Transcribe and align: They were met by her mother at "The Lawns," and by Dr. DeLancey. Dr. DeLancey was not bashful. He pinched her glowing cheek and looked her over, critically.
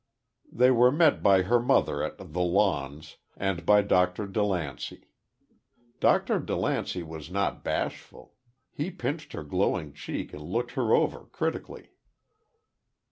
They 0.51 0.71
were 0.71 0.91
met 0.91 1.21
by 1.21 1.43
her 1.43 1.59
mother 1.61 2.01
at 2.01 2.17
"The 2.17 2.23
Lawns," 2.41 3.17
and 3.37 3.63
by 3.67 3.83
Dr. 3.83 4.25
DeLancey. 4.25 5.07
Dr. 5.99 6.39
DeLancey 6.39 7.03
was 7.03 7.29
not 7.29 7.63
bashful. 7.63 8.33
He 8.71 8.89
pinched 8.89 9.33
her 9.33 9.43
glowing 9.43 9.93
cheek 9.93 10.33
and 10.33 10.41
looked 10.41 10.71
her 10.71 10.95
over, 10.95 11.25
critically. 11.25 11.91